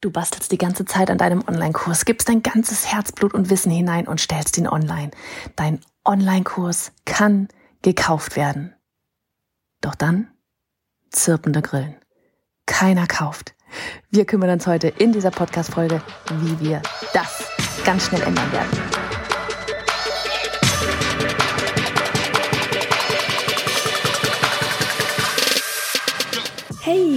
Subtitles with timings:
[0.00, 4.08] Du bastelst die ganze Zeit an deinem Online-Kurs, gibst dein ganzes Herzblut und Wissen hinein
[4.08, 5.10] und stellst ihn online.
[5.56, 7.48] Dein Online-Kurs kann
[7.82, 8.74] gekauft werden.
[9.82, 10.28] Doch dann
[11.10, 11.96] zirpende Grillen.
[12.64, 13.54] Keiner kauft.
[14.10, 16.00] Wir kümmern uns heute in dieser Podcast-Folge,
[16.40, 16.82] wie wir
[17.12, 17.44] das
[17.84, 19.09] ganz schnell ändern werden.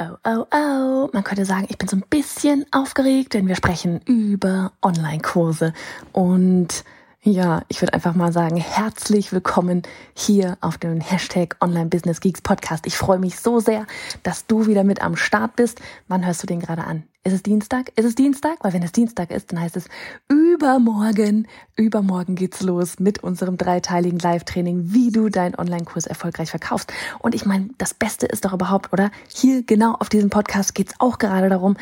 [0.00, 1.08] Oh, oh, oh.
[1.12, 5.72] Man könnte sagen, ich bin so ein bisschen aufgeregt, denn wir sprechen über Online-Kurse.
[6.12, 6.84] Und
[7.22, 9.82] ja, ich würde einfach mal sagen, herzlich willkommen
[10.14, 12.86] hier auf dem Hashtag Online Business Geeks Podcast.
[12.86, 13.86] Ich freue mich so sehr,
[14.22, 15.80] dass du wieder mit am Start bist.
[16.06, 17.02] Wann hörst du den gerade an?
[17.28, 17.92] Ist es Dienstag?
[17.94, 18.56] Ist es Dienstag?
[18.62, 19.84] Weil wenn es Dienstag ist, dann heißt es
[20.28, 21.46] übermorgen.
[21.76, 26.90] Übermorgen geht's los mit unserem dreiteiligen Live-Training, wie du deinen Online-Kurs erfolgreich verkaufst.
[27.18, 29.10] Und ich meine, das Beste ist doch überhaupt, oder?
[29.28, 31.76] Hier genau auf diesem Podcast geht's auch gerade darum,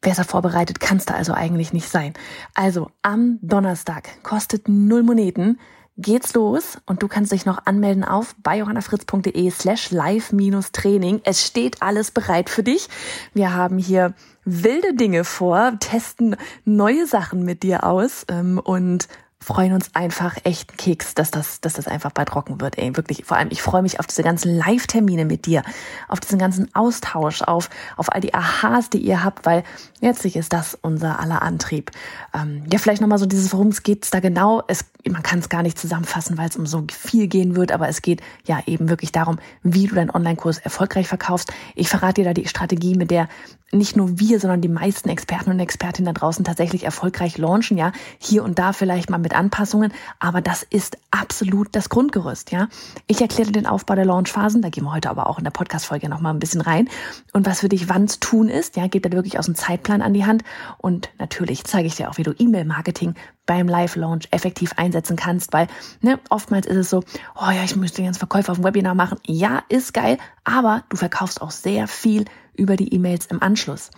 [0.00, 2.14] Besser vorbereitet kannst du also eigentlich nicht sein.
[2.54, 5.58] Also am Donnerstag kostet null Moneten.
[6.00, 11.22] Geht's los und du kannst dich noch anmelden auf bei johannafritz.de slash live-training.
[11.24, 12.88] Es steht alles bereit für dich.
[13.34, 19.08] Wir haben hier wilde Dinge vor, testen neue Sachen mit dir aus ähm, und
[19.40, 22.96] freuen uns einfach echt einen Keks, dass das, dass das einfach bald rocken wird, ey.
[22.96, 23.24] Wirklich.
[23.24, 25.62] Vor allem, ich freue mich auf diese ganzen Live-Termine mit dir,
[26.08, 29.62] auf diesen ganzen Austausch, auf, auf all die Aha's, die ihr habt, weil
[30.00, 31.92] letztlich ist das unser aller Antrieb.
[32.34, 34.62] Ähm, ja, vielleicht nochmal so dieses, worum es geht da genau.
[34.66, 37.88] Es, man kann es gar nicht zusammenfassen, weil es um so viel gehen wird, aber
[37.88, 41.52] es geht ja eben wirklich darum, wie du deinen Online-Kurs erfolgreich verkaufst.
[41.74, 43.28] Ich verrate dir da die Strategie, mit der
[43.70, 47.92] nicht nur wir, sondern die meisten Experten und Expertinnen da draußen tatsächlich erfolgreich launchen, ja.
[48.18, 52.68] Hier und da vielleicht mal mit Anpassungen, aber das ist absolut das Grundgerüst, ja.
[53.06, 56.08] Ich erkläre den Aufbau der Launchphasen, da gehen wir heute aber auch in der Podcast-Folge
[56.08, 56.88] nochmal ein bisschen rein.
[57.32, 60.02] Und was für dich wann zu tun ist, ja, geht da wirklich aus dem Zeitplan
[60.02, 60.44] an die Hand.
[60.76, 63.14] Und natürlich zeige ich dir auch, wie du E-Mail-Marketing
[63.46, 65.68] beim Live-Launch effektiv einsetzen kannst, weil
[66.02, 67.02] ne, oftmals ist es so,
[67.34, 69.18] oh ja, ich müsste jetzt Verkäufe auf dem Webinar machen.
[69.26, 72.26] Ja, ist geil, aber du verkaufst auch sehr viel
[72.58, 73.90] über die E-Mails im Anschluss.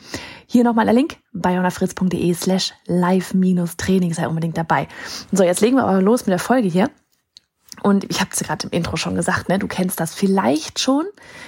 [0.47, 4.87] Hier nochmal der Link, bayonafritz.de slash live-training, sei unbedingt dabei.
[5.33, 6.91] So, jetzt legen wir aber los mit der Folge hier.
[7.83, 11.07] Und ich habe es gerade im Intro schon gesagt, ne, du kennst das vielleicht schon,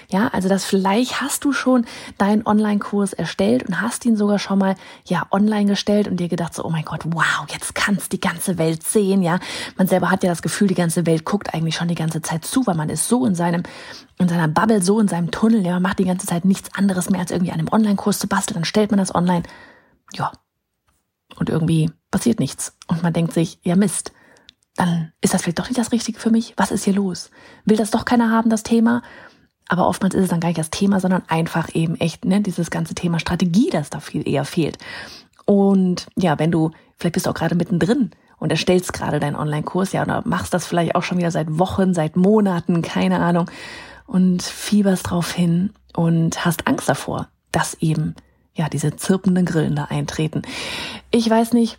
[0.09, 1.87] ja, also das vielleicht hast du schon
[2.19, 6.55] deinen Online-Kurs erstellt und hast ihn sogar schon mal ja online gestellt und dir gedacht
[6.55, 9.39] so, oh mein Gott, wow, jetzt kannst die ganze Welt sehen, ja.
[9.77, 12.45] Man selber hat ja das Gefühl, die ganze Welt guckt eigentlich schon die ganze Zeit
[12.45, 13.63] zu, weil man ist so in seinem
[14.19, 17.11] in seiner Bubble, so in seinem Tunnel, ja, man macht die ganze Zeit nichts anderes
[17.11, 19.43] mehr als irgendwie an einem Online-Kurs zu basteln, dann stellt man das online,
[20.13, 20.31] ja,
[21.37, 22.77] und irgendwie passiert nichts.
[22.87, 24.13] Und man denkt sich, ja Mist
[24.77, 26.55] dann ist das vielleicht doch nicht das Richtige für mich.
[26.57, 27.31] Was ist hier los?
[27.65, 29.03] Will das doch keiner haben, das Thema?
[29.69, 32.71] Aber oftmals ist es dann gar nicht das Thema, sondern einfach eben echt ne, dieses
[32.71, 34.79] ganze Thema Strategie, das da viel eher fehlt.
[35.47, 39.93] Und ja, wenn du, vielleicht bist du auch gerade mittendrin und erstellst gerade deinen Online-Kurs,
[39.93, 43.51] ja, oder machst das vielleicht auch schon wieder seit Wochen, seit Monaten, keine Ahnung,
[44.07, 48.15] und fieberst drauf hin und hast Angst davor, dass eben,
[48.55, 50.43] ja, diese zirpenden Grillen da eintreten.
[51.11, 51.79] Ich weiß nicht,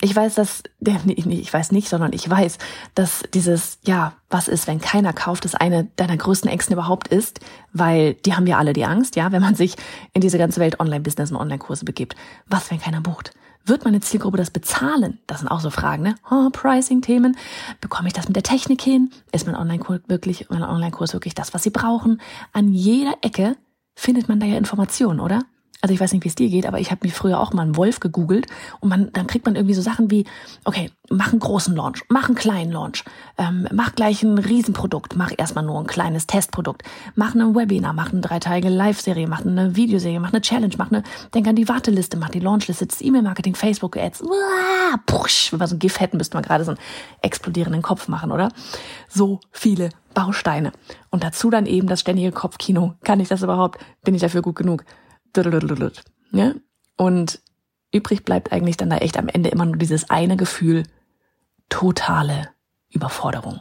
[0.00, 2.58] ich weiß, dass, nee, ich weiß nicht, sondern ich weiß,
[2.94, 7.40] dass dieses, ja, was ist, wenn keiner kauft, das eine deiner größten Ängsten überhaupt ist,
[7.72, 9.76] weil die haben ja alle die Angst, ja, wenn man sich
[10.12, 12.16] in diese ganze Welt Online-Business und Online-Kurse begibt.
[12.46, 13.32] Was, wenn keiner bucht?
[13.66, 15.20] Wird meine Zielgruppe das bezahlen?
[15.26, 16.14] Das sind auch so Fragen, ne?
[16.30, 17.36] Oh, Pricing-Themen.
[17.80, 19.10] Bekomme ich das mit der Technik hin?
[19.32, 22.20] Ist mein Online-Kurs wirklich, mein Online-Kurs wirklich das, was sie brauchen?
[22.52, 23.56] An jeder Ecke
[23.94, 25.42] findet man da ja Informationen, oder?
[25.80, 27.62] Also ich weiß nicht, wie es dir geht, aber ich habe mir früher auch mal
[27.62, 28.46] einen Wolf gegoogelt
[28.80, 30.26] und man, dann kriegt man irgendwie so Sachen wie,
[30.64, 33.04] okay, mach einen großen Launch, mach einen kleinen Launch,
[33.38, 36.82] ähm, mach gleich ein Riesenprodukt, mach erstmal nur ein kleines Testprodukt,
[37.14, 41.02] mach ein Webinar, mach eine dreiteilige Live-Serie, mach eine Videoserie, mach eine Challenge, mach eine,
[41.34, 44.22] denk an die Warteliste, mach die Launchliste, das E-Mail-Marketing, Facebook-Ads,
[45.06, 46.80] push, wenn wir so ein GIF hätten, müsste man gerade so einen
[47.22, 48.50] explodierenden Kopf machen, oder?
[49.08, 50.72] So viele Bausteine.
[51.10, 52.94] Und dazu dann eben das ständige Kopfkino.
[53.02, 53.80] Kann ich das überhaupt?
[54.04, 54.84] Bin ich dafür gut genug?
[56.32, 56.54] Ja?
[56.96, 57.40] Und
[57.92, 60.84] übrig bleibt eigentlich dann da echt am Ende immer nur dieses eine Gefühl,
[61.68, 62.50] totale
[62.88, 63.60] Überforderung.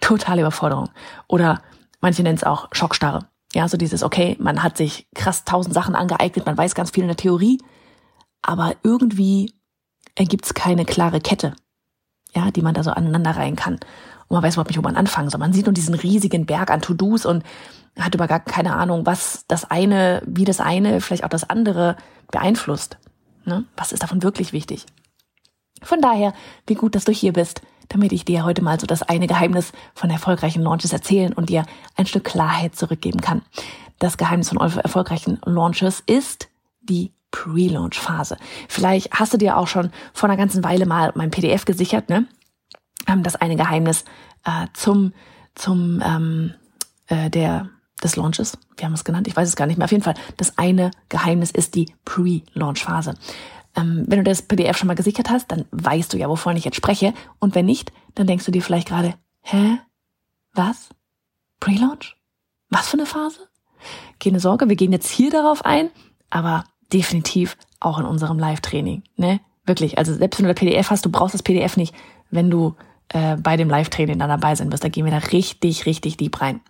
[0.00, 0.90] totale Überforderung.
[1.28, 1.62] Oder
[2.00, 3.28] manche nennen es auch Schockstarre.
[3.54, 7.02] Ja, so dieses, okay, man hat sich krass tausend Sachen angeeignet, man weiß ganz viel
[7.02, 7.58] in der Theorie,
[8.40, 9.52] aber irgendwie
[10.16, 11.54] gibt es keine klare Kette,
[12.34, 13.74] ja, die man da so aneinander rein kann.
[13.74, 15.38] Und man weiß überhaupt nicht, wo man anfangen soll.
[15.38, 17.44] Man sieht nur diesen riesigen Berg an To-Dos und
[17.98, 21.96] hat über gar keine Ahnung, was das eine, wie das eine, vielleicht auch das andere
[22.30, 22.96] beeinflusst.
[23.44, 23.64] Ne?
[23.76, 24.86] Was ist davon wirklich wichtig?
[25.82, 26.32] Von daher,
[26.66, 29.72] wie gut, dass du hier bist, damit ich dir heute mal so das eine Geheimnis
[29.94, 31.66] von erfolgreichen Launches erzählen und dir
[31.96, 33.42] ein Stück Klarheit zurückgeben kann.
[33.98, 36.48] Das Geheimnis von erfolgreichen Launches ist
[36.80, 38.36] die Pre-Launch-Phase.
[38.68, 42.26] Vielleicht hast du dir auch schon vor einer ganzen Weile mal mein PDF gesichert, ne?
[43.08, 44.04] Ähm, das eine Geheimnis
[44.44, 45.12] äh, zum
[45.54, 46.54] zum ähm,
[47.08, 47.68] äh, der
[48.02, 48.58] des Launches.
[48.76, 49.84] Wir haben es genannt, ich weiß es gar nicht mehr.
[49.84, 53.14] Auf jeden Fall, das eine Geheimnis ist die Pre-Launch-Phase.
[53.76, 56.64] Ähm, wenn du das PDF schon mal gesichert hast, dann weißt du ja, wovon ich
[56.64, 57.14] jetzt spreche.
[57.38, 59.78] Und wenn nicht, dann denkst du dir vielleicht gerade, hä?
[60.52, 60.88] Was?
[61.60, 62.16] Pre-Launch?
[62.68, 63.48] Was für eine Phase?
[64.20, 65.90] Keine Sorge, wir gehen jetzt hier darauf ein,
[66.30, 69.02] aber definitiv auch in unserem Live-Training.
[69.16, 69.40] Ne?
[69.64, 71.94] Wirklich, also selbst wenn du das PDF hast, du brauchst das PDF nicht,
[72.30, 72.74] wenn du
[73.08, 74.84] äh, bei dem Live-Training dann dabei sein wirst.
[74.84, 76.60] Da gehen wir da richtig, richtig deep rein.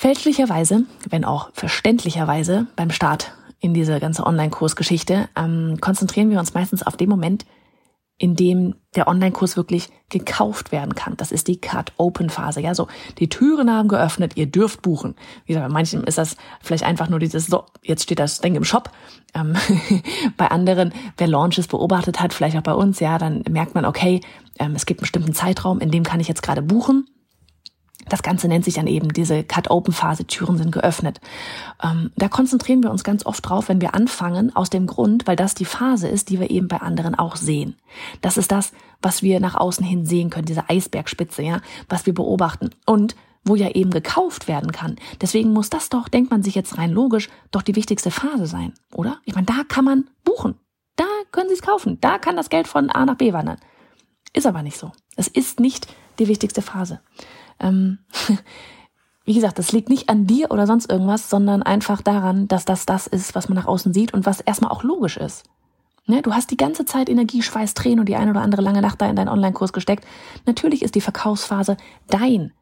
[0.00, 6.82] Fälschlicherweise, wenn auch verständlicherweise beim Start in diese ganze Online-Kursgeschichte, ähm, konzentrieren wir uns meistens
[6.82, 7.44] auf den Moment,
[8.16, 11.18] in dem der Online-Kurs wirklich gekauft werden kann.
[11.18, 12.62] Das ist die Cut-Open-Phase.
[12.62, 12.88] Ja, so
[13.18, 15.16] die Türen haben geöffnet, ihr dürft buchen.
[15.44, 18.54] Wie gesagt, bei manchen ist das vielleicht einfach nur dieses, so, jetzt steht das Ding
[18.54, 18.90] im Shop.
[19.34, 19.54] Ähm,
[20.38, 24.22] bei anderen, wer Launches beobachtet hat, vielleicht auch bei uns, ja, dann merkt man, okay,
[24.58, 27.06] ähm, es gibt einen bestimmten Zeitraum, in dem kann ich jetzt gerade buchen.
[28.10, 31.20] Das Ganze nennt sich dann eben diese Cut-Open-Phase, Türen sind geöffnet.
[31.82, 35.36] Ähm, da konzentrieren wir uns ganz oft drauf, wenn wir anfangen, aus dem Grund, weil
[35.36, 37.76] das die Phase ist, die wir eben bei anderen auch sehen.
[38.20, 42.12] Das ist das, was wir nach außen hin sehen können, diese Eisbergspitze, ja, was wir
[42.12, 42.70] beobachten.
[42.84, 44.96] Und wo ja eben gekauft werden kann.
[45.22, 48.74] Deswegen muss das doch, denkt man sich jetzt rein logisch, doch die wichtigste Phase sein,
[48.92, 49.18] oder?
[49.24, 50.56] Ich meine, da kann man buchen.
[50.96, 51.96] Da können Sie es kaufen.
[52.02, 53.56] Da kann das Geld von A nach B wandern.
[54.34, 54.92] Ist aber nicht so.
[55.16, 57.00] Es ist nicht die wichtigste Phase.
[57.60, 57.98] Ähm,
[59.24, 62.86] wie gesagt, das liegt nicht an dir oder sonst irgendwas, sondern einfach daran, dass das
[62.86, 65.44] das ist, was man nach außen sieht und was erstmal auch logisch ist.
[66.06, 66.22] Ne?
[66.22, 69.00] Du hast die ganze Zeit Energie, Schweiß, Tränen und die eine oder andere lange Nacht
[69.00, 70.04] da in deinen Online-Kurs gesteckt.
[70.46, 71.76] Natürlich ist die Verkaufsphase
[72.08, 72.52] dein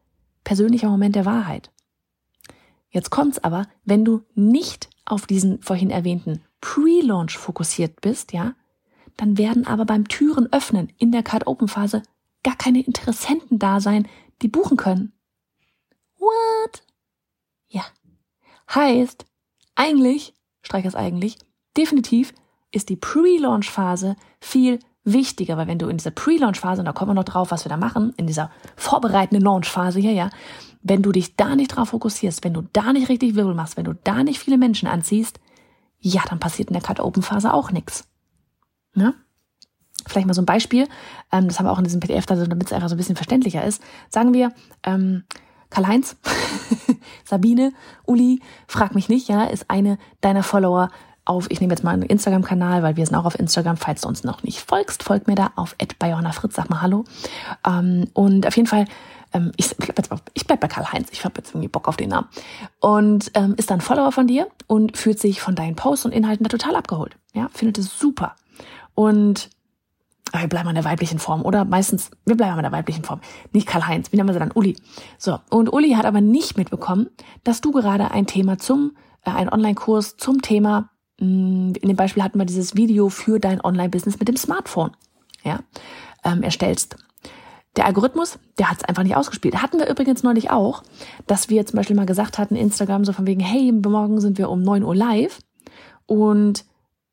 [0.43, 1.71] persönlicher Moment der Wahrheit.
[2.91, 8.53] Jetzt kommt's aber, wenn du nicht auf diesen vorhin erwähnten Pre-Launch fokussiert bist, ja,
[9.17, 12.03] dann werden aber beim Türen öffnen in der Card Open Phase
[12.43, 14.07] gar keine Interessenten da sein,
[14.41, 15.13] die buchen können.
[16.17, 16.83] What?
[17.67, 17.83] Ja.
[18.73, 19.25] Heißt,
[19.75, 21.37] eigentlich, streich es eigentlich,
[21.77, 22.33] definitiv
[22.71, 27.15] ist die Pre-Launch-Phase viel wichtiger, weil wenn du in dieser Pre-Launch-Phase, und da kommen wir
[27.15, 30.29] noch drauf, was wir da machen, in dieser vorbereitenden Launch-Phase hier, ja,
[30.81, 33.85] wenn du dich da nicht drauf fokussierst, wenn du da nicht richtig Wirbel machst, wenn
[33.85, 35.39] du da nicht viele Menschen anziehst,
[35.99, 38.07] ja, dann passiert in der Cut-Open-Phase auch nichts.
[38.93, 39.13] Ne?
[40.09, 40.87] Vielleicht mal so ein Beispiel,
[41.31, 43.63] ähm, das haben wir auch in diesem PDF, damit es einfach so ein bisschen verständlicher
[43.63, 43.81] ist.
[44.09, 44.51] Sagen wir,
[44.83, 45.23] ähm,
[45.69, 46.17] Karl-Heinz,
[47.25, 47.73] Sabine,
[48.05, 50.89] Uli, frag mich nicht, ja, ist eine deiner Follower
[51.25, 54.07] auf, ich nehme jetzt mal einen Instagram-Kanal, weil wir sind auch auf Instagram, falls du
[54.07, 55.75] uns noch nicht folgst, folg mir da auf
[56.33, 57.05] Fritz, sag mal Hallo.
[57.65, 58.85] Ähm, und auf jeden Fall,
[59.33, 60.09] ähm, ich, bleib jetzt,
[60.47, 62.27] bleib bei Karl-Heinz, ich habe jetzt irgendwie Bock auf den Namen.
[62.79, 66.43] Und ähm, ist dann Follower von dir und fühlt sich von deinen Posts und Inhalten
[66.43, 67.15] da total abgeholt.
[67.33, 68.35] Ja, findet es super.
[68.95, 69.51] Und
[70.33, 71.65] wir bleiben an der weiblichen Form, oder?
[71.65, 73.21] Meistens, wir bleiben an der weiblichen Form.
[73.51, 74.51] Nicht Karl-Heinz, wie nennen wir sie dann?
[74.51, 74.75] Uli.
[75.17, 77.09] So, und Uli hat aber nicht mitbekommen,
[77.43, 81.95] dass du gerade ein Thema zum, äh, ein Online-Kurs zum Thema, mh, mm, in dem
[81.95, 84.91] Beispiel hatten wir dieses Video für dein Online-Business mit dem Smartphone,
[85.43, 85.59] ja,
[86.23, 86.97] ähm, erstellst.
[87.75, 89.61] Der Algorithmus, der hat es einfach nicht ausgespielt.
[89.61, 90.83] Hatten wir übrigens neulich auch,
[91.27, 94.49] dass wir zum Beispiel mal gesagt hatten, Instagram so von wegen, hey, morgen sind wir
[94.49, 95.39] um neun Uhr live
[96.07, 96.65] und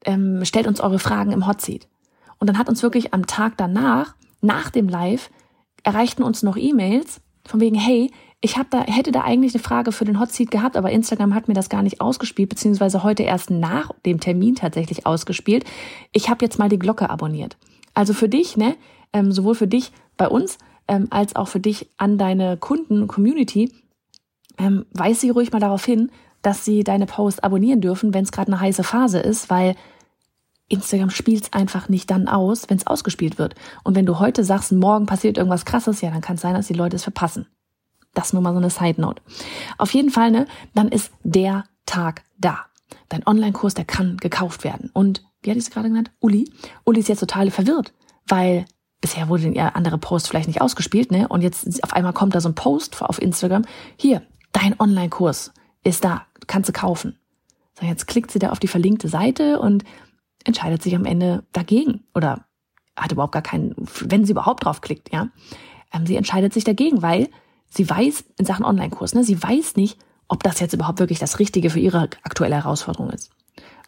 [0.05, 1.87] ähm, stellt uns eure Fragen im Hot Seat.
[2.39, 5.31] Und dann hat uns wirklich am Tag danach, nach dem Live,
[5.83, 9.93] erreichten uns noch E-Mails von wegen, hey, ich hab da, hätte da eigentlich eine Frage
[9.93, 13.23] für den Hot Seat gehabt, aber Instagram hat mir das gar nicht ausgespielt, beziehungsweise heute
[13.23, 15.65] erst nach dem Termin tatsächlich ausgespielt.
[16.13, 17.57] Ich habe jetzt mal die Glocke abonniert.
[17.95, 18.77] Also für dich, ne,
[19.13, 23.73] ähm, sowohl für dich bei uns, ähm, als auch für dich an deine Kunden, Community,
[24.59, 26.11] ähm, weise sie ruhig mal darauf hin,
[26.43, 29.75] dass sie deine Post abonnieren dürfen, wenn es gerade eine heiße Phase ist, weil
[30.69, 33.55] Instagram spielt's einfach nicht dann aus, wenn es ausgespielt wird.
[33.85, 36.67] Und wenn du heute sagst, morgen passiert irgendwas krasses, ja, dann kann es sein, dass
[36.67, 37.47] die Leute es verpassen.
[38.15, 39.23] Das nur mal so eine Side Note.
[39.79, 42.67] Auf jeden Fall, ne, dann ist der Tag da.
[43.09, 44.91] Dein Online-Kurs, der kann gekauft werden.
[44.93, 46.11] Und wie hat ich es gerade genannt?
[46.21, 46.51] Uli.
[46.85, 47.93] Uli ist jetzt total verwirrt,
[48.27, 48.65] weil
[49.01, 51.29] bisher wurde ihr andere Post vielleicht nicht ausgespielt, ne?
[51.29, 53.65] Und jetzt auf einmal kommt da so ein Post auf Instagram.
[53.97, 55.53] Hier, dein Online-Kurs
[55.85, 57.19] ist da, kannst du kaufen.
[57.79, 59.85] So, jetzt klickt sie da auf die verlinkte Seite und
[60.47, 62.47] entscheidet sich am Ende dagegen oder
[62.97, 65.29] hat überhaupt gar keinen, wenn sie überhaupt draufklickt, ja.
[65.93, 67.29] Ähm, sie entscheidet sich dagegen, weil
[67.69, 69.99] sie weiß in Sachen Online-Kurs, ne, sie weiß nicht,
[70.29, 73.31] ob das jetzt überhaupt wirklich das Richtige für ihre aktuelle Herausforderung ist.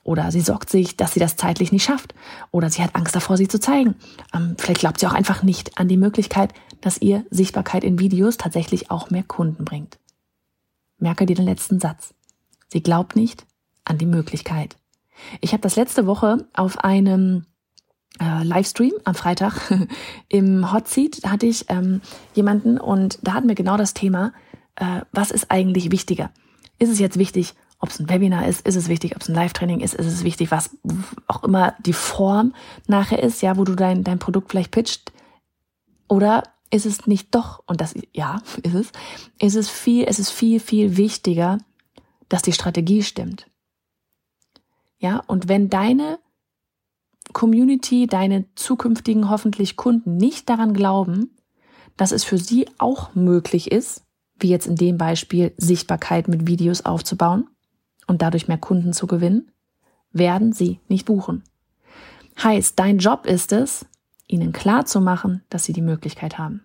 [0.05, 2.15] Oder sie sorgt sich, dass sie das zeitlich nicht schafft.
[2.51, 3.95] Oder sie hat Angst davor, sie zu zeigen.
[4.33, 8.39] Ähm, vielleicht glaubt sie auch einfach nicht an die Möglichkeit, dass ihr Sichtbarkeit in Videos
[8.39, 9.99] tatsächlich auch mehr Kunden bringt.
[10.99, 12.15] Merke dir den letzten Satz.
[12.69, 13.45] Sie glaubt nicht
[13.85, 14.77] an die Möglichkeit.
[15.41, 17.47] Ich habe das letzte Woche auf einem
[18.21, 19.71] äh, Livestream am Freitag
[20.29, 22.01] im Hot Seat, hatte ich ähm,
[22.35, 24.33] jemanden und da hatten wir genau das Thema,
[24.77, 26.31] äh, was ist eigentlich wichtiger?
[26.79, 29.35] Ist es jetzt wichtig, ob es ein Webinar ist, ist es wichtig, ob es ein
[29.35, 30.71] Live-Training ist, ist es wichtig, was
[31.29, 32.55] auch immer die Form
[32.87, 35.13] nachher ist, ja, wo du dein, dein Produkt vielleicht pitcht.
[36.09, 38.93] Oder ist es nicht doch, und das, ja, ist es,
[39.41, 41.59] ist es viel, es ist viel, viel wichtiger,
[42.29, 43.47] dass die Strategie stimmt.
[44.99, 46.19] Ja, und wenn deine
[47.33, 51.37] Community, deine zukünftigen hoffentlich Kunden nicht daran glauben,
[51.97, 54.03] dass es für sie auch möglich ist,
[54.39, 57.49] wie jetzt in dem Beispiel Sichtbarkeit mit Videos aufzubauen
[58.07, 59.51] und dadurch mehr Kunden zu gewinnen,
[60.13, 61.43] werden sie nicht buchen.
[62.43, 63.85] Heißt, dein Job ist es,
[64.27, 66.63] ihnen klar zu machen, dass sie die Möglichkeit haben.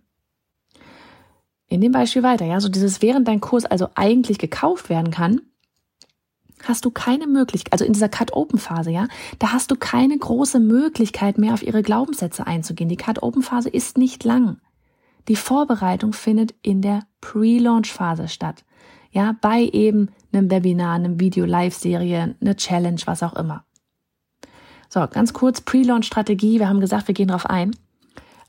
[1.68, 5.42] In dem Beispiel weiter, ja, so dieses, während dein Kurs also eigentlich gekauft werden kann,
[6.63, 9.08] hast du keine Möglichkeit, also in dieser Cut-Open-Phase, ja,
[9.39, 12.89] da hast du keine große Möglichkeit mehr auf ihre Glaubenssätze einzugehen.
[12.89, 14.58] Die Cut-Open-Phase ist nicht lang.
[15.27, 18.65] Die Vorbereitung findet in der Pre-Launch-Phase statt.
[19.12, 23.63] Ja, bei eben einem Webinar, einem Video, Live-Serie, eine Challenge, was auch immer.
[24.89, 26.60] So, ganz kurz Pre-Launch-Strategie.
[26.60, 27.75] Wir haben gesagt, wir gehen drauf ein.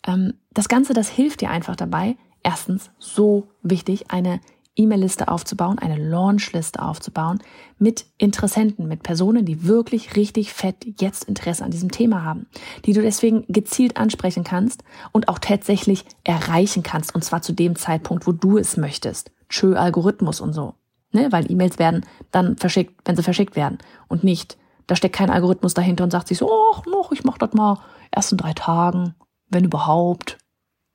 [0.07, 2.17] Ähm, das Ganze, das hilft dir einfach dabei.
[2.43, 4.41] Erstens, so wichtig, eine
[4.77, 7.39] E-Mail-Liste aufzubauen, eine Launch-Liste aufzubauen
[7.79, 12.47] mit Interessenten, mit Personen, die wirklich richtig fett jetzt Interesse an diesem Thema haben,
[12.85, 17.77] die du deswegen gezielt ansprechen kannst und auch tatsächlich erreichen kannst, und zwar zu dem
[17.77, 19.31] Zeitpunkt, wo du es möchtest.
[19.49, 20.75] Tschö Algorithmus und so.
[21.13, 21.31] Ne?
[21.31, 23.79] Weil E-Mails werden dann verschickt, wenn sie verschickt werden
[24.09, 27.39] und nicht, da steckt kein Algorithmus dahinter und sagt sich so, ach noch, ich mach
[27.39, 27.79] das mal
[28.11, 29.15] erst in drei Tagen,
[29.49, 30.39] wenn überhaupt.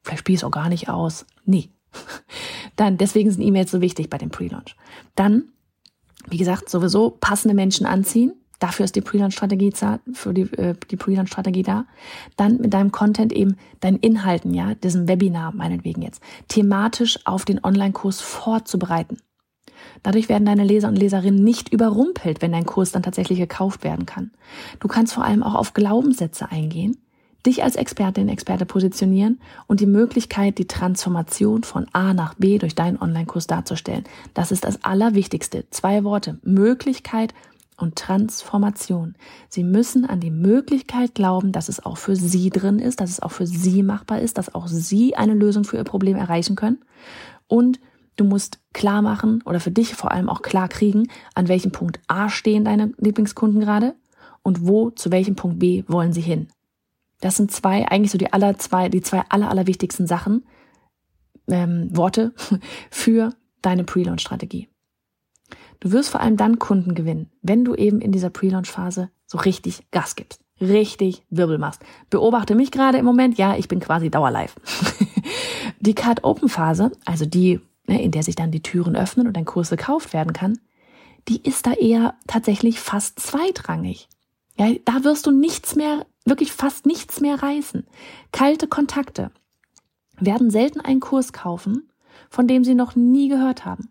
[0.03, 1.25] Vielleicht spiele ich es auch gar nicht aus.
[1.45, 1.71] Nee,
[2.75, 4.75] dann, deswegen sind E-Mails so wichtig bei dem Pre-Launch.
[5.15, 5.49] Dann,
[6.29, 8.33] wie gesagt, sowieso passende Menschen anziehen.
[8.59, 9.71] Dafür ist die Pre-Launch-Strategie
[10.13, 11.85] für die, äh, die Pre-Launch-Strategie da.
[12.35, 17.63] Dann mit deinem Content eben deinen Inhalten, ja, diesem Webinar meinetwegen jetzt, thematisch auf den
[17.63, 19.17] Online-Kurs vorzubereiten.
[20.03, 24.05] Dadurch werden deine Leser und Leserinnen nicht überrumpelt, wenn dein Kurs dann tatsächlich gekauft werden
[24.05, 24.31] kann.
[24.79, 26.97] Du kannst vor allem auch auf Glaubenssätze eingehen,
[27.45, 32.75] dich als Expertin, Experte positionieren und die Möglichkeit, die Transformation von A nach B durch
[32.75, 34.03] deinen Online-Kurs darzustellen.
[34.33, 35.65] Das ist das Allerwichtigste.
[35.69, 36.39] Zwei Worte.
[36.43, 37.33] Möglichkeit
[37.77, 39.15] und Transformation.
[39.47, 43.21] Sie müssen an die Möglichkeit glauben, dass es auch für Sie drin ist, dass es
[43.21, 46.79] auch für Sie machbar ist, dass auch Sie eine Lösung für Ihr Problem erreichen können.
[47.47, 47.79] Und
[48.17, 51.99] du musst klar machen oder für dich vor allem auch klar kriegen, an welchem Punkt
[52.07, 53.95] A stehen deine Lieblingskunden gerade
[54.43, 56.47] und wo, zu welchem Punkt B wollen sie hin.
[57.19, 60.45] Das sind zwei, eigentlich so die aller zwei, die zwei aller, aller wichtigsten Sachen,
[61.47, 62.33] ähm, Worte
[62.89, 64.69] für deine Pre-Launch-Strategie.
[65.79, 69.89] Du wirst vor allem dann Kunden gewinnen, wenn du eben in dieser Pre-Launch-Phase so richtig
[69.91, 71.81] Gas gibst, richtig Wirbel machst.
[72.09, 74.53] Beobachte mich gerade im Moment, ja, ich bin quasi dauerlive.
[75.79, 79.69] die Card-Open-Phase, also die, ne, in der sich dann die Türen öffnen und dein Kurs
[79.69, 80.59] gekauft werden kann,
[81.27, 84.09] die ist da eher tatsächlich fast zweitrangig.
[84.59, 87.87] Ja, da wirst du nichts mehr wirklich fast nichts mehr reißen.
[88.33, 89.31] Kalte Kontakte
[90.19, 91.89] werden selten einen Kurs kaufen,
[92.29, 93.89] von dem sie noch nie gehört haben,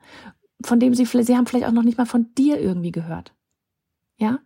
[0.62, 3.32] von dem sie, sie haben vielleicht auch noch nicht mal von dir irgendwie gehört.
[4.18, 4.40] Ja?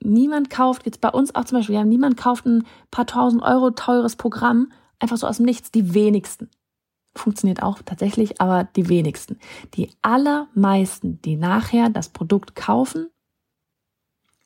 [0.00, 3.70] Niemand kauft, jetzt bei uns auch zum Beispiel, ja, niemand kauft ein paar tausend Euro
[3.70, 6.48] teures Programm einfach so aus dem Nichts, die wenigsten.
[7.14, 9.38] Funktioniert auch tatsächlich, aber die wenigsten.
[9.74, 13.10] Die allermeisten, die nachher das Produkt kaufen,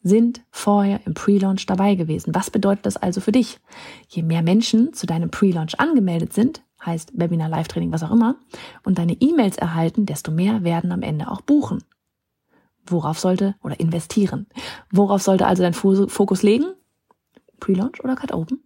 [0.09, 2.35] sind vorher im Pre-Launch dabei gewesen.
[2.35, 3.61] Was bedeutet das also für dich?
[4.09, 8.37] Je mehr Menschen zu deinem Pre-Launch angemeldet sind, heißt Webinar, Live-Training, was auch immer,
[8.85, 11.85] und deine E-Mails erhalten, desto mehr werden am Ende auch buchen.
[12.87, 14.47] Worauf sollte, oder investieren,
[14.91, 16.73] worauf sollte also dein Fokus legen?
[17.61, 18.63] Pre-Launch oder Cut Open?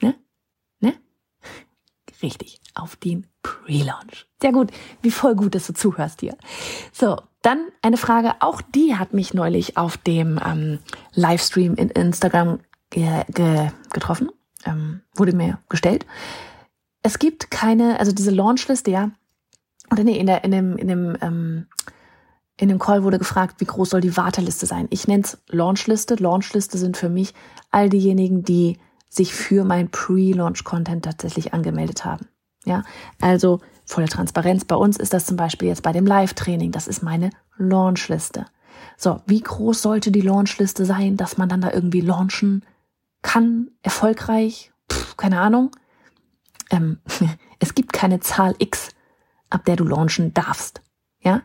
[0.00, 0.14] Ne?
[0.80, 0.94] Ne?
[2.22, 4.26] Richtig, auf den Pre-Launch.
[4.40, 4.70] Sehr gut,
[5.02, 6.36] wie voll gut, dass du zuhörst hier.
[6.92, 10.78] So, dann eine Frage, auch die hat mich neulich auf dem ähm,
[11.14, 14.30] Livestream in Instagram ge ge getroffen,
[14.64, 16.06] ähm, wurde mir gestellt.
[17.02, 19.10] Es gibt keine, also diese Launchliste, ja,
[19.90, 21.66] oder nee, in der, in dem, in dem, ähm,
[22.56, 24.86] in dem Call wurde gefragt, wie groß soll die Warteliste sein?
[24.90, 26.14] Ich nenne es Launchliste.
[26.14, 27.34] Launchliste sind für mich
[27.70, 32.28] all diejenigen, die sich für mein Pre-Launch-Content tatsächlich angemeldet haben.
[32.64, 32.84] Ja,
[33.20, 33.60] also
[33.92, 34.64] volle Transparenz.
[34.64, 36.72] Bei uns ist das zum Beispiel jetzt bei dem Live-Training.
[36.72, 38.46] Das ist meine Launchliste.
[38.96, 42.64] So, wie groß sollte die Launchliste sein, dass man dann da irgendwie launchen
[43.22, 44.72] kann, erfolgreich?
[44.90, 45.70] Pff, keine Ahnung.
[46.70, 46.98] Ähm,
[47.58, 48.90] es gibt keine Zahl X,
[49.50, 50.80] ab der du launchen darfst.
[51.20, 51.42] Ja,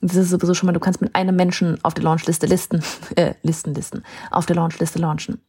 [0.00, 2.82] das ist sowieso schon mal, du kannst mit einem Menschen auf der Launchliste listen,
[3.16, 5.40] äh, listen, listen, auf der Launchliste launchen.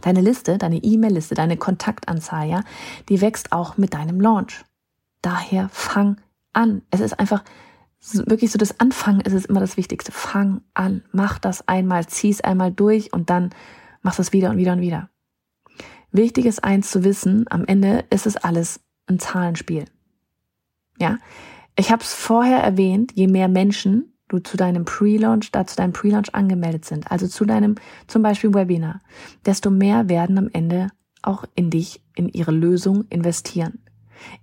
[0.00, 2.62] Deine Liste, deine E-Mail-Liste, deine Kontaktanzahl, ja,
[3.08, 4.64] die wächst auch mit deinem Launch.
[5.22, 6.20] Daher fang
[6.52, 6.82] an.
[6.90, 7.44] Es ist einfach
[8.12, 10.12] wirklich so das Anfangen ist es immer das Wichtigste.
[10.12, 11.02] Fang an.
[11.12, 13.50] Mach das einmal, zieh es einmal durch und dann
[14.02, 15.10] machst du es wieder und wieder und wieder.
[16.10, 19.84] Wichtig ist eins zu wissen, am Ende ist es alles ein Zahlenspiel.
[20.98, 21.18] Ja,
[21.76, 25.92] ich habe es vorher erwähnt, je mehr Menschen du zu deinem Pre-Launch, da zu deinem
[25.92, 29.00] Pre-Launch angemeldet sind, also zu deinem zum Beispiel Webinar,
[29.46, 30.88] desto mehr werden am Ende
[31.22, 33.80] auch in dich, in ihre Lösung investieren.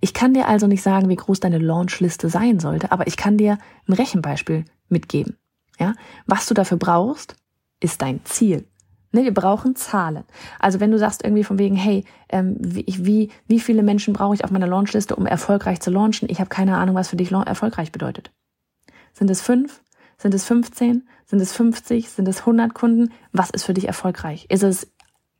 [0.00, 3.36] Ich kann dir also nicht sagen, wie groß deine Launchliste sein sollte, aber ich kann
[3.36, 5.36] dir ein Rechenbeispiel mitgeben.
[5.78, 5.94] Ja,
[6.26, 7.36] was du dafür brauchst,
[7.80, 8.66] ist dein Ziel.
[9.12, 10.24] Ne, wir brauchen Zahlen.
[10.58, 14.34] Also wenn du sagst irgendwie von wegen, hey, ähm, wie, wie, wie viele Menschen brauche
[14.34, 16.28] ich auf meiner Launchliste, um erfolgreich zu launchen?
[16.28, 18.30] Ich habe keine Ahnung, was für dich erfolgreich bedeutet.
[19.12, 19.82] Sind es fünf?
[20.18, 21.08] Sind es 15?
[21.26, 22.10] Sind es 50?
[22.10, 23.12] Sind es 100 Kunden?
[23.32, 24.46] Was ist für dich erfolgreich?
[24.48, 24.92] Ist es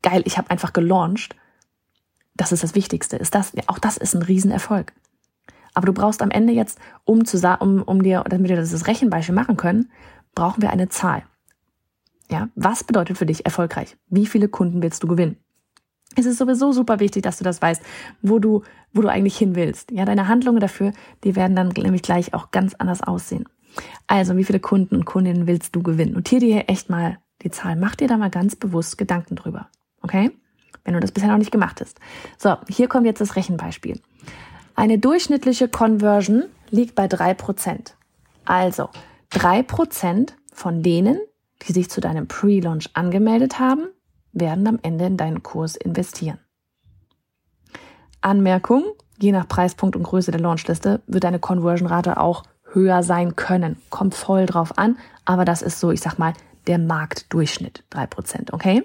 [0.02, 1.35] geil, ich habe einfach gelauncht?
[2.37, 3.16] Das ist das Wichtigste.
[3.16, 4.93] Ist das, auch das ist ein Riesenerfolg.
[5.75, 9.35] Aber du brauchst am Ende jetzt, um zu um, um dir, damit wir das Rechenbeispiel
[9.35, 9.90] machen können,
[10.35, 11.23] brauchen wir eine Zahl.
[12.31, 13.97] Ja, was bedeutet für dich erfolgreich?
[14.09, 15.37] Wie viele Kunden willst du gewinnen?
[16.16, 17.83] Es ist sowieso super wichtig, dass du das weißt,
[18.23, 18.62] wo du,
[18.93, 19.90] wo du eigentlich hin willst.
[19.90, 20.93] Ja, deine Handlungen dafür,
[21.25, 23.45] die werden dann nämlich gleich auch ganz anders aussehen.
[24.07, 26.14] Also, wie viele Kunden und Kundinnen willst du gewinnen?
[26.14, 27.76] Notier dir hier echt mal die Zahl.
[27.76, 29.69] Mach dir da mal ganz bewusst Gedanken drüber.
[30.00, 30.31] Okay?
[30.87, 31.99] Wenn du das bisher noch nicht gemacht hast.
[32.38, 34.00] So, hier kommt jetzt das Rechenbeispiel.
[34.76, 37.97] Eine durchschnittliche Conversion liegt bei drei Prozent.
[38.45, 38.89] Also,
[39.30, 41.19] drei Prozent von denen,
[41.63, 43.89] die sich zu deinem Pre-Launch angemeldet haben,
[44.32, 46.39] werden am Ende in deinen Kurs investieren.
[48.21, 48.84] Anmerkung,
[49.19, 53.76] je nach Preispunkt und Größe der Launchliste wird deine Conversion-Rate auch höher sein können.
[53.91, 56.32] Kommt voll drauf an, aber das ist so, ich sag mal,
[56.67, 58.84] der Marktdurchschnitt, drei Prozent, okay?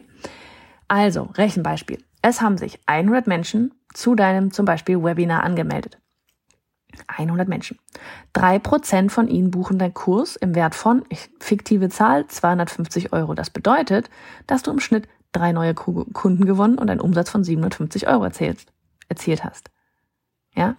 [0.91, 2.03] Also, Rechenbeispiel.
[2.21, 5.97] Es haben sich 100 Menschen zu deinem zum Beispiel Webinar angemeldet.
[7.07, 7.79] 100 Menschen.
[8.33, 11.05] Drei Prozent von ihnen buchen deinen Kurs im Wert von,
[11.39, 13.35] fiktive Zahl, 250 Euro.
[13.35, 14.09] Das bedeutet,
[14.47, 18.73] dass du im Schnitt drei neue Kunden gewonnen und einen Umsatz von 750 Euro erzählst,
[19.07, 19.71] erzielt hast.
[20.55, 20.75] Ja.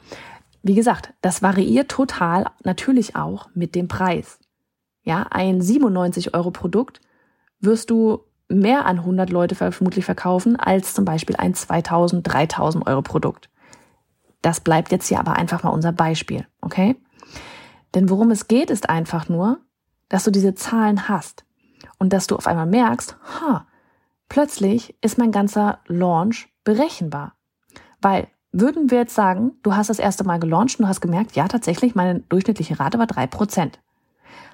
[0.62, 4.38] Wie gesagt, das variiert total natürlich auch mit dem Preis.
[5.04, 7.00] Ja, ein 97 Euro Produkt
[7.60, 13.02] wirst du mehr an 100 Leute vermutlich verkaufen als zum Beispiel ein 2000, 3000 Euro
[13.02, 13.48] Produkt.
[14.42, 16.96] Das bleibt jetzt hier aber einfach mal unser Beispiel, okay?
[17.94, 19.58] Denn worum es geht, ist einfach nur,
[20.08, 21.44] dass du diese Zahlen hast
[21.98, 23.66] und dass du auf einmal merkst, ha,
[24.28, 27.34] plötzlich ist mein ganzer Launch berechenbar.
[28.00, 31.36] Weil würden wir jetzt sagen, du hast das erste Mal gelauncht und du hast gemerkt,
[31.36, 33.80] ja, tatsächlich, meine durchschnittliche Rate war drei Prozent.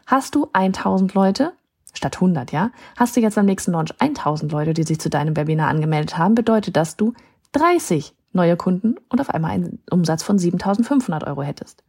[0.06, 1.52] Hast du 1000 Leute
[1.94, 2.70] statt 100, ja?
[2.96, 6.34] Hast du jetzt am nächsten Launch 1000 Leute, die sich zu deinem Webinar angemeldet haben,
[6.34, 7.14] bedeutet, dass du
[7.52, 11.82] 30 neue Kunden und auf einmal einen Umsatz von 7.500 Euro hättest.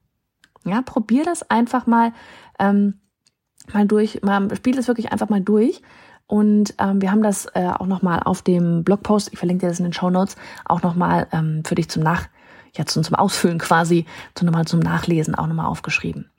[0.65, 2.13] Ja, probier das einfach mal,
[2.59, 2.99] ähm,
[3.73, 5.81] mal durch, mal, spiel das wirklich einfach mal durch.
[6.27, 9.79] Und ähm, wir haben das äh, auch nochmal auf dem Blogpost, ich verlinke dir das
[9.79, 10.35] in den Show Notes,
[10.65, 12.27] auch nochmal ähm, für dich zum Nach,
[12.75, 16.29] ja, zum, zum Ausfüllen quasi, zum, nochmal zum Nachlesen auch nochmal aufgeschrieben.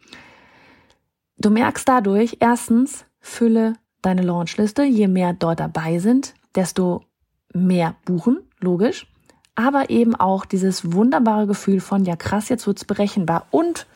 [1.38, 4.82] Du merkst dadurch, erstens, fülle deine Launchliste.
[4.82, 7.02] Je mehr dort dabei sind, desto
[7.52, 9.06] mehr buchen, logisch
[9.60, 13.46] aber eben auch dieses wunderbare Gefühl von, ja krass, jetzt wird's berechenbar.
[13.50, 13.86] Und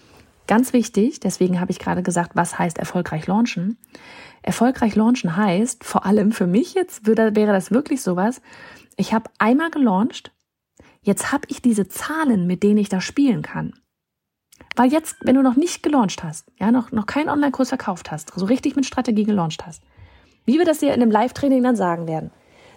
[0.46, 3.78] ganz wichtig, deswegen habe ich gerade gesagt, was heißt erfolgreich launchen?
[4.42, 8.42] Erfolgreich launchen heißt, vor allem für mich jetzt würde, wäre das wirklich sowas,
[8.96, 10.32] ich habe einmal gelauncht,
[11.00, 13.72] jetzt habe ich diese Zahlen, mit denen ich da spielen kann.
[14.76, 18.32] Weil jetzt, wenn du noch nicht gelauncht hast, ja, noch, noch keinen Online-Kurs verkauft hast,
[18.34, 19.82] so richtig mit Strategie gelauncht hast,
[20.46, 22.30] wie wir das hier in dem Live-Training dann sagen werden,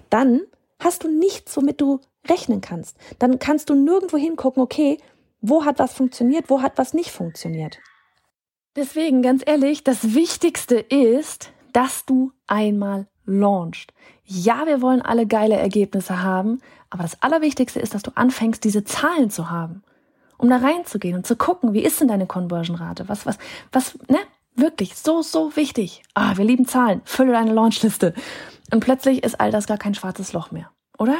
[0.10, 0.42] dann
[0.80, 2.98] hast du nichts, womit du rechnen kannst.
[3.20, 5.00] Dann kannst du nirgendwo hingucken, okay,
[5.42, 7.80] wo hat was funktioniert, wo hat was nicht funktioniert.
[8.76, 13.92] Deswegen, ganz ehrlich, das Wichtigste ist, dass du einmal launchst.
[14.24, 18.84] Ja, wir wollen alle geile Ergebnisse haben, aber das Allerwichtigste ist, dass du anfängst, diese
[18.84, 19.84] Zahlen zu haben,
[20.38, 23.10] um da reinzugehen und zu gucken, wie ist denn deine Conversion-Rate?
[23.10, 23.38] Was, was,
[23.71, 24.19] was, ne?
[24.56, 26.02] Wirklich, so, so wichtig.
[26.15, 27.02] Ah, wir lieben Zahlen.
[27.06, 28.15] Fülle deine Launchliste.
[28.71, 31.15] Und plötzlich ist all das gar kein schwarzes Loch mehr, oder?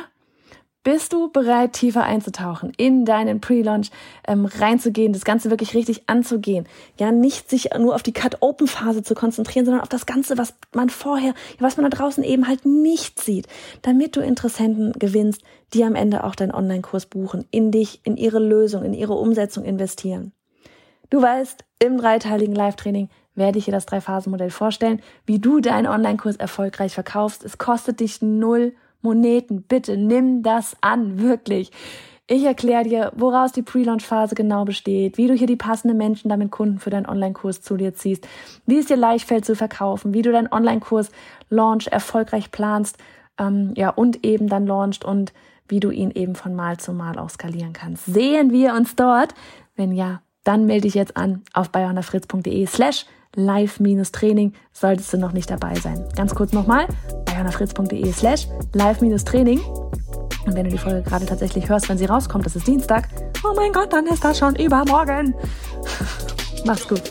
[0.88, 3.92] Bist du bereit, tiefer einzutauchen, in deinen Pre-Launch
[4.26, 6.66] ähm, reinzugehen, das Ganze wirklich richtig anzugehen?
[6.98, 10.90] Ja, nicht sich nur auf die Cut-Open-Phase zu konzentrieren, sondern auf das Ganze, was man
[10.90, 13.48] vorher, was man da draußen eben halt nicht sieht,
[13.82, 15.42] damit du Interessenten gewinnst,
[15.74, 19.66] die am Ende auch deinen Online-Kurs buchen, in dich, in ihre Lösung, in ihre Umsetzung
[19.66, 20.32] investieren.
[21.10, 26.38] Du weißt, im dreiteiligen Live-Training werde ich dir das Drei-Phasen-Modell vorstellen, wie du deinen Online-Kurs
[26.38, 27.44] erfolgreich verkaufst.
[27.44, 29.64] Es kostet dich null Moneten.
[29.64, 31.72] Bitte nimm das an, wirklich.
[32.30, 36.52] Ich erkläre dir, woraus die Pre-Launch-Phase genau besteht, wie du hier die passenden Menschen damit
[36.52, 38.28] Kunden für deinen Online-Kurs zu dir ziehst,
[38.66, 42.98] wie es dir leicht fällt zu verkaufen, wie du deinen Online-Kurs-Launch erfolgreich planst,
[43.40, 45.32] ähm, ja, und eben dann launcht und
[45.70, 48.06] wie du ihn eben von Mal zu Mal auch skalieren kannst.
[48.06, 49.34] Sehen wir uns dort?
[49.78, 53.06] Wenn ja, dann melde dich jetzt an auf bayonafritz.de slash
[53.38, 56.04] live-training, solltest du noch nicht dabei sein.
[56.16, 56.88] Ganz kurz nochmal,
[57.26, 59.62] bayonafritz.de slash live-training.
[60.46, 63.08] Und wenn du die Folge gerade tatsächlich hörst, wenn sie rauskommt, das ist Dienstag,
[63.44, 65.36] oh mein Gott, dann ist das schon übermorgen.
[66.66, 67.04] Mach's gut.